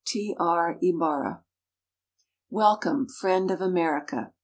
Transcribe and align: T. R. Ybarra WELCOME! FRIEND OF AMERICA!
T. 0.03 0.35
R. 0.39 0.79
Ybarra 0.81 1.43
WELCOME! 2.49 3.05
FRIEND 3.07 3.51
OF 3.51 3.61
AMERICA! 3.61 4.33